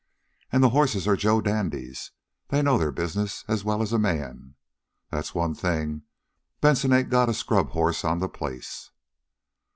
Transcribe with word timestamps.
An' 0.51 0.61
the 0.61 0.69
horses 0.71 1.07
are 1.07 1.15
Joe 1.15 1.41
dandies. 1.41 2.09
They 2.47 2.63
know 2.63 2.79
their 2.79 2.91
business 2.91 3.45
as 3.47 3.63
well 3.63 3.83
as 3.83 3.93
a 3.93 3.99
man. 3.99 4.55
That's 5.11 5.35
one 5.35 5.53
thing, 5.53 6.01
Benson 6.59 6.91
ain't 6.91 7.11
got 7.11 7.29
a 7.29 7.35
scrub 7.35 7.69
horse 7.69 8.03
on 8.03 8.17
the 8.17 8.27
place." 8.27 8.89